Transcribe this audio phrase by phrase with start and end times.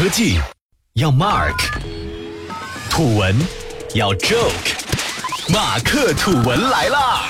[0.00, 0.38] 科技
[0.92, 1.58] 要 Mark，
[2.88, 3.34] 土文
[3.96, 7.24] 要 Joke，马克吐文来啦！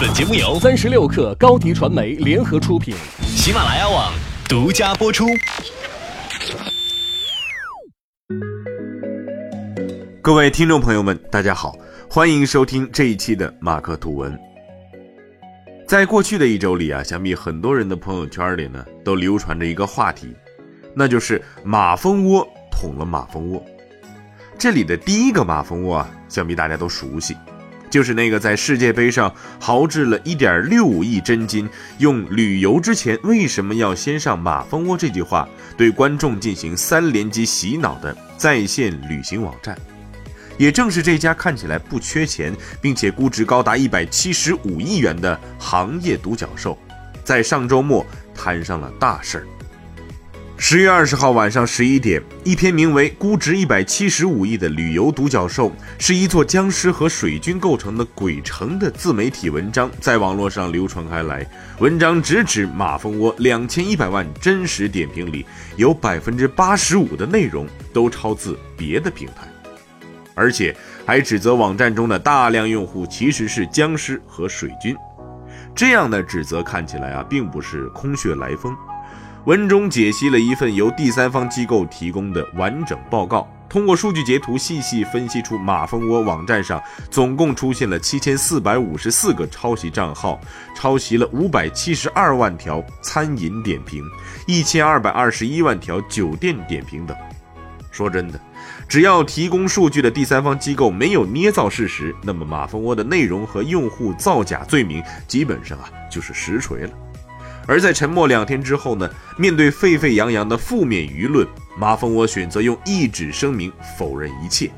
[0.00, 4.14] 本节目由三十六克高迪传媒联合出品，喜马拉雅网
[4.48, 5.26] 独家播出。
[10.22, 11.76] 各位听众朋友们，大家好，
[12.08, 14.38] 欢迎收听这一期的马克吐文。
[15.88, 20.28] 在过去的一周里啊，想必很多人的朋友圈里呢，都流传着一个话题，
[20.94, 23.64] 那就是马蜂窝捅了马蜂窝。
[24.58, 27.36] 这里的第一个马蜂窝啊，想必大家都熟悉，
[27.88, 39.78] 就是那个在世界杯上豪掷了一点六五亿真金，用“旅游之前为什么要先上马蜂窝”这句话对观众进行三连击洗脑的在线旅行网站。
[40.56, 46.76] 也正是这家看起来不缺钱，并且估值高达一百七十五亿元的行业独角兽，
[47.22, 49.46] 在上周末摊上了大事儿。
[50.60, 61.46] 十月二十号晚上十一点，一篇名为《估值一百七十五亿的旅游独角兽是一座僵尸和水军构成的鬼城》的自媒体文章在网络上流传开来。
[61.78, 69.48] 文章直指马蜂窝两千一百万真实点评里，有百分之八十五的内容都抄自别的平台。
[70.34, 74.94] 而且还指责网站中的大量用户其实是僵尸和水军，
[75.72, 78.76] 这样的指责看起来啊，并不是空穴来风。
[79.44, 90.38] 文中解析了一份由第三方机构提供的完整报告，通过数据截图细细分析出马蜂窝网站上总共出现了七千四百五十四个抄袭账号，
[90.74, 94.04] 抄袭了五百七十二万条餐饮点评，
[94.46, 97.16] 一千二百二十一万条酒店点评等。
[97.90, 98.38] 说真的。
[98.86, 106.90] 只要提供数据的第三方机构没有捏造事实，那么马蜂窝的内容和用户造假罪名基本上啊就是实锤了。
[107.68, 114.70] 而在沉默两天之后呢，面对沸沸扬扬的负面舆论，马蜂窝选择用一纸声明否认一切。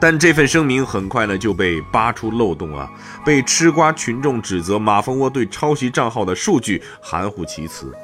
[0.00, 2.90] 但这份声明很快呢就被扒出漏洞啊，
[3.24, 7.94] 被吃瓜群众指责马蜂窝对抄袭账号的数据含糊其辞。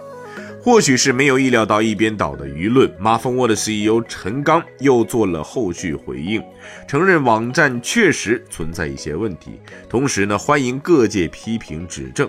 [0.62, 6.42] 或许是没有意料到一边倒的舆论，马蜂窝的 CEO 陈刚又做了后续回应，
[6.86, 12.28] 承认网站确实存在一些问题，同时呢欢迎各界批评指正，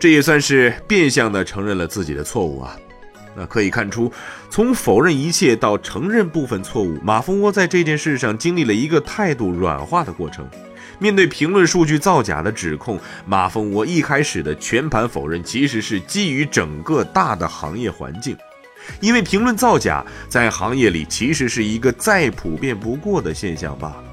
[0.00, 2.76] 这也算是变相的承认了自己的错误啊。
[3.36, 4.10] 那可以看出，
[4.50, 10.44] 从否认一切到承认部分错误，马蜂窝在这件事上经历了一个态度软化的过程。
[10.98, 18.36] 面对评论数据造假的指控，马蜂窝一开始的全盘否认，其实是基于整个大的行业环境，
[19.00, 24.09] 因为评论造假在行业里其实是一个再普遍不过的现象罢了。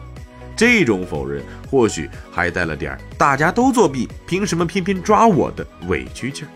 [0.58, 6.50] 这种否认或许还带了点“大家都作弊，凭什么偏偏抓我”的委屈劲儿。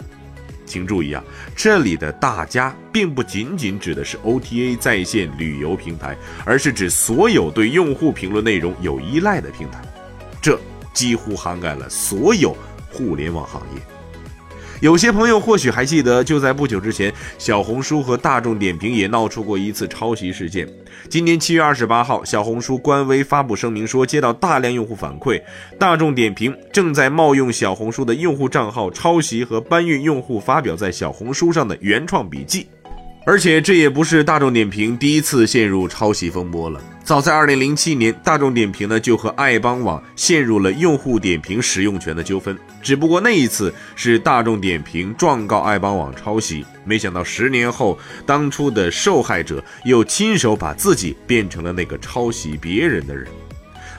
[0.66, 1.24] 请注意啊，
[1.56, 9.82] 这里的大家并不仅仅指的是 OTA 在线旅游平台，而是指所有对用户评论内容有依赖的平台。
[10.42, 10.60] 这
[10.94, 12.56] 几乎涵盖了所有
[12.90, 13.82] 互联网行业。
[14.82, 20.68] 有些朋友或许还记得，就在不久之前，小红书和大众点评也闹出过一次抄袭事件。
[21.08, 25.40] 今年七月二十八号，小红书官微发布声明说，接到大量用户反馈，
[25.78, 32.68] 大众点评正在冒用小红书的用户账号抄袭和搬运用户发表在小红书上的原创笔记。
[33.24, 36.82] 而且这也不是大众点评第一次陷入抄袭风波了。
[37.04, 42.58] 早在2007年，大众点评呢就和爱邦网陷入了用户点评使用权的纠纷。
[42.82, 53.28] 只不过那一次是大众点评状告爱邦网抄袭，没想到十年后，当初的受害者又亲手把自己变成了那个抄袭别人的人。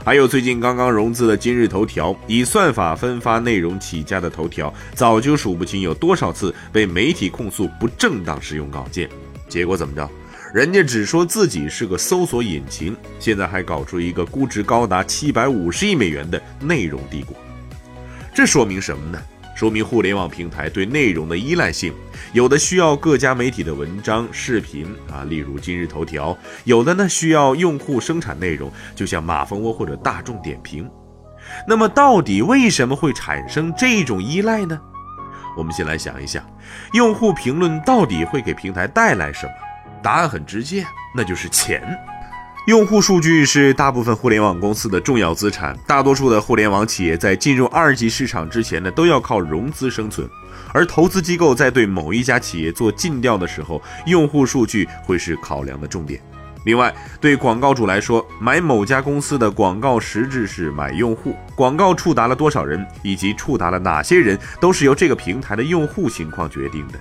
[0.04, 9.08] 还有最近刚刚融资的今日头条，以算法分发内容起家的头条，早就数不清有多少次被媒体控诉不正当使用稿件，
[9.48, 10.10] 结果怎么着？
[10.52, 17.36] 人家只说自己是个搜索引擎，现在还搞出一个估值高达七百五十亿美元的内容帝国，
[18.34, 19.22] 这说明什么呢？
[19.62, 21.94] 说明互联网平台对内容的依赖性，
[22.32, 30.90] 有的需要各家媒体的文章、视频啊，例如今日头条；有的呢需要用户生产内容，就像马蜂窝或者大众点评。
[31.68, 34.76] 那么，到底为什么会产生这种依赖呢？
[35.56, 36.44] 我们先来想一想，
[36.92, 39.52] 用户评论到底会给平台带来什么？
[40.02, 41.80] 答案很直接，那就是钱。
[42.66, 45.76] 用户数据是大部分互联网公司的重要资产。
[45.84, 50.30] 大多数的互联网企业在进入二级市场之前呢，都要靠融资生存。
[50.72, 56.20] 而投资机构在对某一家企业做尽调的时候，用户数据会是考量的重点。
[56.64, 66.94] 另外，对广告主来说，买某家公司的广告实质是买用户，广告触达了多少人，以及触达了哪些人，都是由这个平台的用户情况决定的。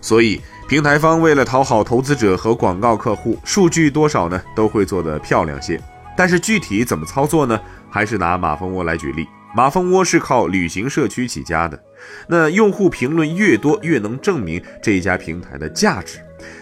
[0.00, 5.78] 所以，平台方为了讨好投资者和广告客户，数据多少呢都会做得漂亮些。
[6.16, 7.60] 但是具体怎么操作呢？
[7.90, 9.26] 还是拿马蜂窝来举例。
[9.54, 11.78] 马蜂窝是靠旅行社区起家的，
[12.26, 16.18] 那用户评论越多，越能证明这一家平台的价值。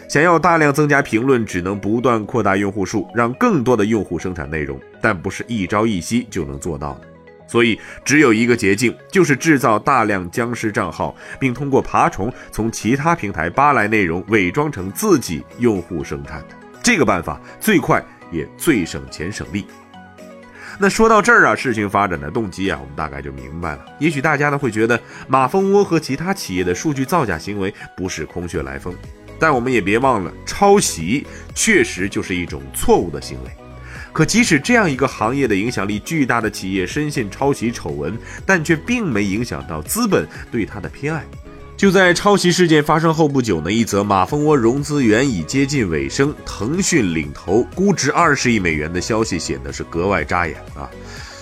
[0.08, 7.02] 想要大量增加评论，只能不断扩大用户数，让更多的用户生产内容，但不是一朝一夕就能做到的。
[7.50, 16.54] 所以只有一个捷径，就是制造大量僵尸账号，并通过爬虫从其他平台扒来内容，伪装成自己用户生产的。
[16.80, 18.00] 这个办法最快
[18.30, 19.66] 也最省钱省力。
[20.78, 23.84] 那说到这儿啊，事情发展的动机啊，我们大概就明白了。
[23.98, 28.94] 也许大家呢会觉得马蜂窝和其他企业的数据造假行为不是空穴来风。
[29.40, 33.50] 但我们也别忘了，抄袭确实就是一种错误的行为。
[34.12, 41.24] 可即使这样一个行业的影响力巨大的企业深陷抄袭丑闻，但却并没影响到资本对它的偏爱。
[41.76, 50.90] 就在抄袭事件发生后不久呢，一则马蜂窝融资源已接近尾声，腾讯领投，估值二十亿美元的消息显得是格外扎眼啊。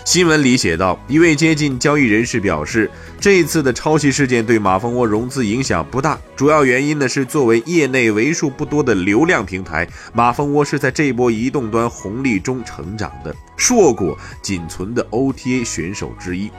[0.08, 2.90] 新闻里写道，一位接近交易人士表示，
[3.20, 16.50] 这一次的抄袭事件对马蜂窝融资影响不大，主要原因呢是作为业内为数不多的流量平台，马蜂窝是在这波移动端红利中成长的硕果仅存的 OTA 选手之一，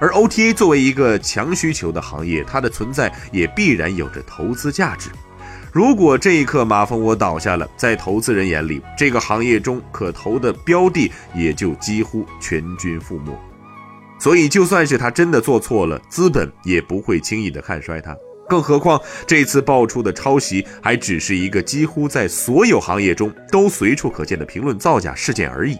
[0.00, 5.10] 而 OTA 作为一个强需求的行业，它的存在也必然有着投资价值。
[5.74, 13.36] 如果这一刻马蜂窝倒下了，在投资人眼里，这个行业中可投的标的也就几乎全军覆没。
[14.20, 18.16] 所以，就算是他真的做错了，资本也不会轻易的看衰他。
[18.48, 25.76] 更何况，这次爆出的抄袭还只是一个几乎在所有行业中都随处可见的评论造假事件而已。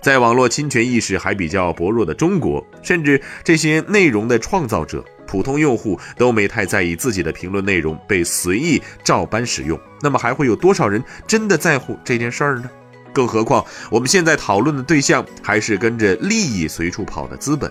[0.00, 5.04] 在网络侵权意识还比较薄弱的中国，甚至这些内容的创造者。
[5.30, 12.68] 普通用户都没太在意自己的评论内容被随意照搬使用，那么还会有多少人真的在乎这件事儿呢？
[13.12, 17.70] 更何况我们现在讨论的对象还是跟着利益随处跑的资本。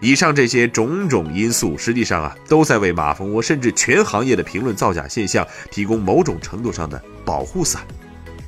[0.00, 7.82] 以上这些种种因素，实际上啊，都在为马蜂窝甚至全行业的评论造假现象提供某种程度上的保护伞。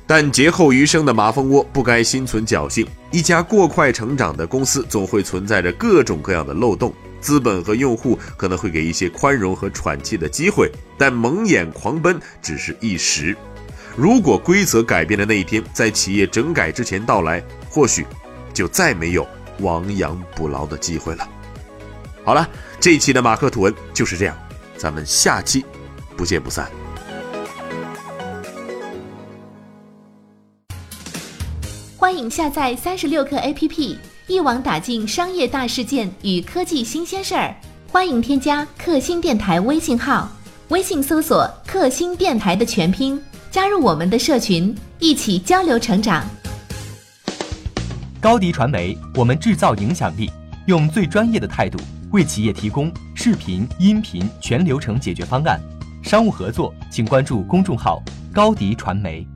[0.07, 2.87] 但劫后余生的马蜂窝不该心存侥幸。
[3.11, 6.93] 一家过快成长的公司总会存在着各种各样的漏洞。
[7.19, 13.35] 资本和用户可能会给一些宽容和喘气的机会，但蒙眼狂奔只是一时。
[13.95, 18.05] 如果规则改变的那一天在企业整改之前到来，或许
[18.53, 19.27] 就再没有
[19.59, 21.27] 亡羊补牢的机会了。
[22.23, 22.47] 好了，
[22.79, 24.37] 这一期的马克吐文就是这样，
[24.77, 25.65] 咱们下期
[26.15, 26.69] 不见不散。
[31.97, 33.97] 欢迎下载三十六课 APP。
[34.29, 37.55] 一网打尽商业大事件与科技新鲜事儿，
[37.91, 40.29] 欢迎添加克星电台微信号，
[40.67, 46.23] 微信搜索“克星电台”的全拼，加入我们的社群，一起交流成长。
[48.21, 50.31] 高迪传媒，我们制造影响力，
[50.67, 51.79] 用最专业的态度
[52.11, 55.59] 为企业提供视频、音频全流程解决方案。
[56.03, 57.99] 商务合作，请关注公众号
[58.31, 59.27] “高迪传媒”。